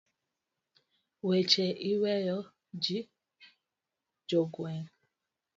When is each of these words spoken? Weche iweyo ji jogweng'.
Weche 1.27 1.65
iweyo 1.91 2.37
ji 2.83 2.97
jogweng'. 4.29 4.89